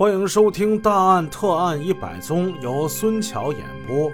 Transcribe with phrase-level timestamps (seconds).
[0.00, 4.10] 欢迎收听《大案特案一百宗》，由孙桥演播。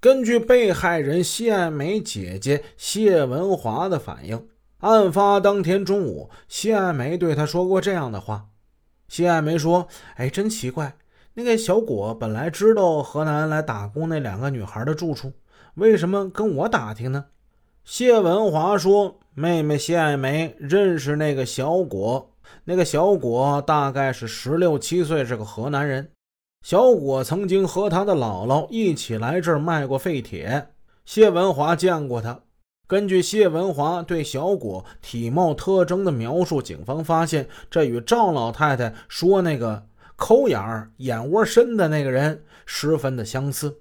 [0.00, 4.48] 根据被害人谢爱梅姐姐谢文华的反映，
[4.78, 8.46] 案发当天中午，谢爱梅对她说过这样的话
[9.06, 10.96] ：“谢爱梅说，哎，真奇怪，
[11.34, 15.30] 那个小果本来知道河南来打工那两个女孩的住处，
[15.74, 17.26] 为什么跟我打听呢？”
[17.84, 22.30] 谢文华说：“妹妹谢爱梅认识那个小果。”
[22.64, 26.10] 那个小果大概是十六七岁，是个河南人。
[26.62, 30.68] 小果曾经和他的姥姥一起来这儿卖过废铁。
[31.04, 32.40] 谢文华见过他。
[32.88, 43.78] 根据谢文华对小果体貌特征的描述，警方发现这与赵老太太说那个抠眼儿、眼窝深的那个人十分的相似。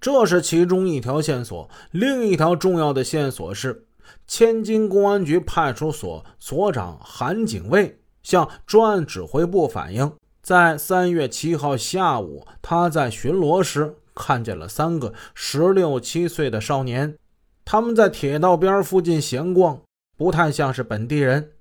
[0.00, 1.68] 这是其中一条线索。
[1.90, 3.86] 另一条重要的线索是，
[4.26, 7.98] 千金公安局派出所所长韩警卫。
[8.22, 10.10] 向专案指挥部反映，
[10.42, 17.18] 在三月七号下午，他在巡逻时看见了三个十六七岁的少年，
[17.66, 19.78] 他们在铁道边附近闲逛，
[20.16, 21.52] 不太像是本地人。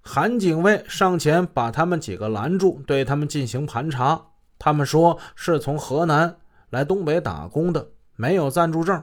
[0.00, 4.24] 韩警卫上前把他们几个拦住，对他们进行盘查。
[4.60, 6.36] 他们说是从河南
[6.70, 9.02] 来东北打工的，没有暂住证。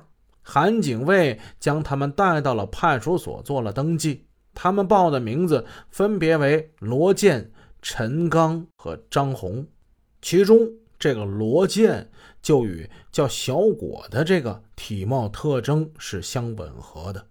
[0.50, 4.26] 韩警卫将他们带到了派出所做了登记。
[4.56, 7.52] 他们报的名字分别为罗建、
[7.84, 9.68] 陈刚和张红，
[10.24, 10.58] 其中
[10.98, 12.10] 这个罗建
[12.42, 17.24] 就与叫小果的这个体貌特征是相吻合的。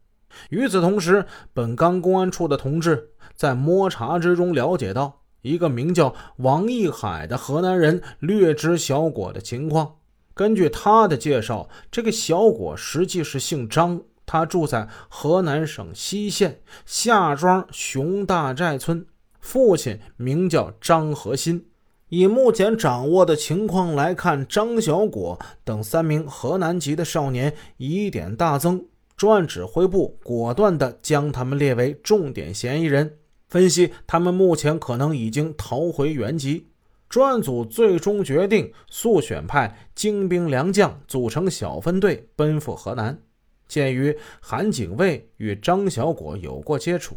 [0.50, 9.96] 与此同时，本钢公安处的同志在摸查之中了解到，一个名叫王义海的河南人略知小果的情况。
[10.38, 14.00] 根据他的介绍，这个小果实际是姓张。
[14.24, 19.04] 他住在河南省西县夏庄熊大寨村，
[19.40, 21.66] 父亲名叫张和新。
[22.08, 28.84] 以目前掌握的情况来看，张小果等三名河南籍的少年疑点大增，
[29.16, 33.16] 专案指挥部果断地将他们列为重点嫌疑人。
[33.48, 36.68] 分析他们目前可能已经逃回原籍，
[37.08, 43.18] 专案组最终决定速选派精兵良将组成小分队奔赴河南。
[43.66, 47.16] 鉴于韩警卫与张小果有过接触，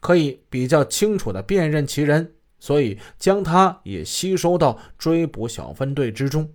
[0.00, 6.48] 可以比较清楚地辨认其人，所以将他也吸收到追捕小分队之中。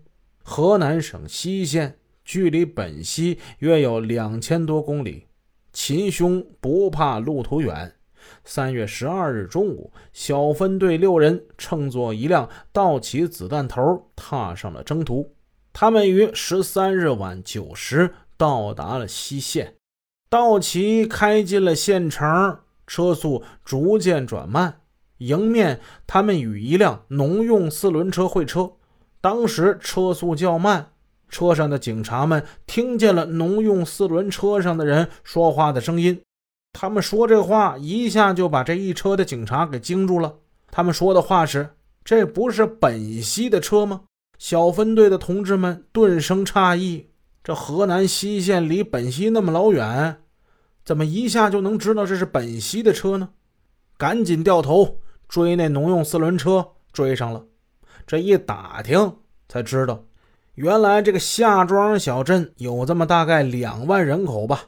[0.43, 5.27] 河南省西县距离本溪约有两千多公里，
[5.72, 7.93] 秦兄不怕路途远。
[8.44, 15.34] 三月十二日中午，小分队六人乘坐一辆道奇子弹头，踏上了征途。
[15.72, 18.13] 他们于十三日晚九时。
[18.35, 19.75] 到达了西县，
[20.28, 24.81] 道奇开进了县城，车速逐渐转慢。
[25.19, 28.73] 迎面，他们与一辆农用四轮车会车。
[29.22, 30.91] 当时车速较慢，
[31.29, 36.19] 车上的警察们听见了农用四轮车上的人说话的声音。
[36.73, 40.34] 他们说这话，一下就把这一车的警察给惊住了。
[40.72, 41.69] 他们说的话是
[42.03, 44.01] ：“这不是本溪的车吗？”
[44.39, 47.11] 小分队的同志们顿生诧异。
[47.44, 50.17] 这河南西县离本溪那么老远，
[50.84, 53.29] 怎么一下就能知道这是本溪的车呢？
[53.97, 57.45] 赶紧掉头追那农用四轮车，追上了。
[58.07, 59.17] 这一打听
[59.47, 60.03] 才知道，
[60.55, 64.63] 原来这个夏庄小镇有这么大概两万人口吧，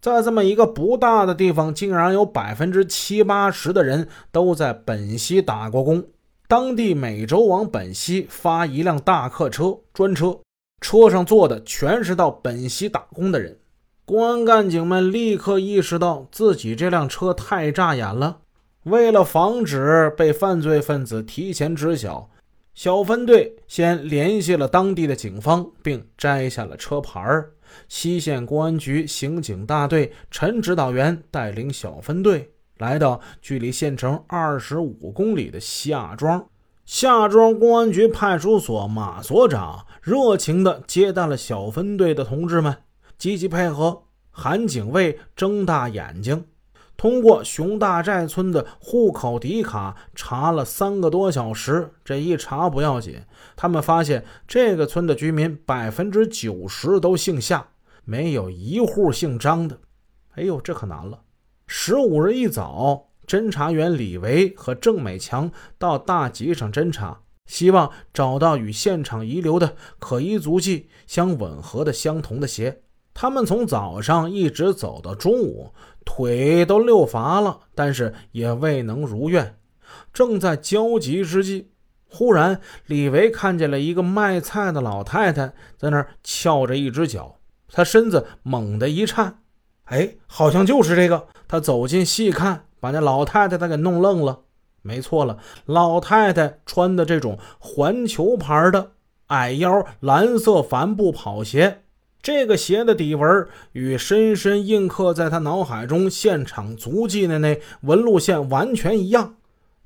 [0.00, 6.04] 在这么一个不大的地方，竟然有百分之七八十的人都在本溪打过工。
[6.46, 10.38] 当地每周往本溪发一辆大客车专车。
[10.80, 13.58] 车上坐的全是到本溪打工的人，
[14.04, 18.38] 公安干警们立刻意识到自己这辆车太扎眼了。
[18.84, 22.30] 为了防止被犯罪分子提前知晓，
[22.74, 27.50] 小分队先联系了当地的警方，并摘下了车牌儿
[27.88, 36.46] 西县公安局刑警大队陈指导员带领小分队来到距离县城二十五公里的夏庄。
[36.84, 42.76] 夏庄公安局派出所马所长热情地接待了小分队的同志们，
[43.18, 44.04] 积极配合。
[44.30, 46.44] 韩警卫睁大眼睛，
[46.98, 51.94] 通过熊大寨村的户口底卡查了三个多小时。
[52.04, 53.22] 这一查不要紧，
[53.54, 57.68] 他们发现这个村的居民百分之九十都姓夏，
[58.04, 59.78] 没有一户姓张的。
[60.34, 61.20] 哎呦，这可难了！
[61.68, 63.06] 十五日一早。
[63.28, 72.80] 侦查员李维和郑美强到大集上侦查，希望找到与现场遗留的可疑足迹相吻合的相同的鞋。
[73.20, 75.72] 他们从早上一直走到中午，
[76.04, 79.56] 腿都溜乏了，但是也未能如愿。
[80.12, 81.72] 正在焦急之际，
[82.08, 87.40] 忽然，李维看见了一个卖菜的老太太在那儿翘着一只脚，
[87.72, 89.40] 他身子猛地一颤，
[89.86, 91.26] 哎，好像就是这个。
[91.48, 94.42] 他走近细看，把那老太太他给弄愣了。
[94.82, 98.92] 没错了，老太太穿的这种环球牌的
[99.26, 101.82] 矮腰蓝色帆布跑鞋，
[102.20, 109.36] 这个鞋的底纹与深深印刻在他脑海中现场足迹的那纹路线完全一样。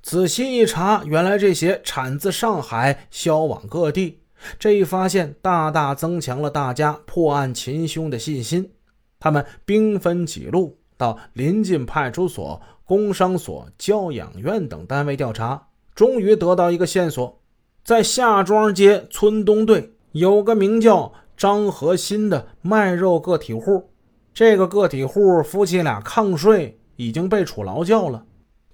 [0.03, 4.19] 仔细一查，原来这鞋产自上海，销往各地。
[4.59, 8.73] 这一发现大大增强了大家破案擒凶的信心。
[9.21, 17.41] 他们兵分几路，到临近派出所、工商所、教养院等单位调查，终于得到一个线索：
[17.85, 21.13] 在夏庄街村东队有个名叫
[21.43, 23.91] 张和新的卖肉个体户。
[24.33, 28.25] 这个个体户夫妻俩抗税，已经被处劳教了。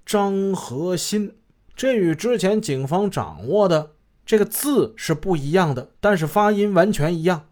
[0.05, 1.35] 张和新，
[1.75, 3.93] 这与之前警方掌握的
[4.27, 7.47] 这个字是不一样的，但是发音完全一样。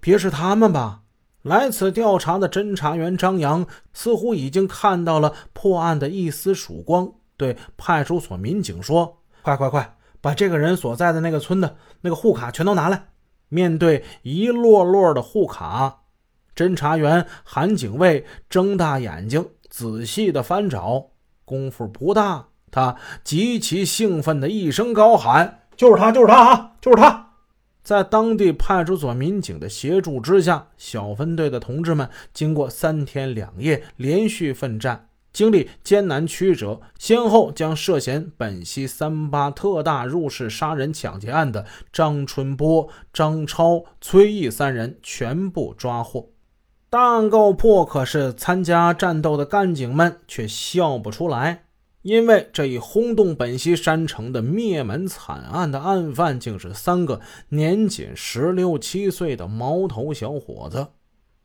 [0.00, 1.02] 别是他们吧？
[1.42, 13.06] 来此调查的侦查员张扬似乎已经看到了破案的一丝曙光，对派出所民警说：“快快快，把这个人所在的那个村的那个户卡全都拿来！”
[13.50, 15.98] 面对一摞摞的户卡，
[16.56, 21.08] 侦查员韩警卫睁大眼睛，仔细的翻找。
[21.44, 27.32] 功夫不大，他极其兴奋的一声高喊：“就是他，就是他啊，就是他！”
[27.82, 46.30] 在当地派出所民警的协助之下，小分队的同志们经过三天两夜连续奋战，经历艰难曲折，先后将涉嫌本溪三八特大入室杀人抢劫案的张春波、张超、崔毅三人全部抓获。
[46.88, 51.62] 大案告破，可是参加战斗的干警们却笑不出来，
[52.02, 60.88] 因为这一轰动本溪山城的灭门惨案的案犯，竟是三个年仅十六七岁的毛头小伙子，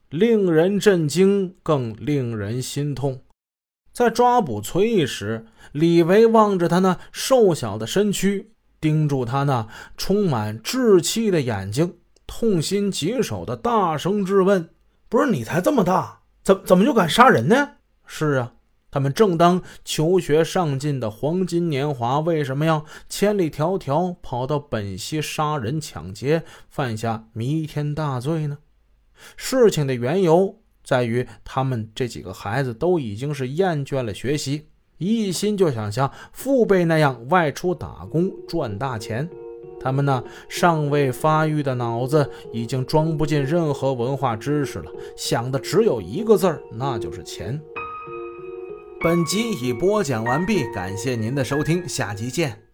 [0.10, 3.20] 令人震惊，更令人心痛。
[3.96, 8.52] 在抓捕崔毅时，李维望着他那瘦小的身躯，
[8.82, 11.96] 盯住他那充满稚气的眼睛，
[12.28, 14.70] 痛心疾首的大声质问。
[15.08, 17.70] 不是你才这么大，怎怎么就敢杀人呢？
[18.06, 18.52] 是啊，
[18.92, 28.58] 他们正当求学上进的黄金年华，为什么要千里迢迢跑到本溪杀人抢劫，犯下弥天大罪呢？
[29.38, 34.68] 事情的缘由在于，他们这几个孩子都已经是厌倦了学习，
[35.00, 39.28] 一心就想像父辈那样外出打工赚大钱。
[39.82, 47.60] 他们那尚未发育的脑子已经装不进任何文化知识了，想的只有一个字儿，那就是钱。
[49.02, 52.65] 本集已播讲完毕，感谢您的收听，下集见。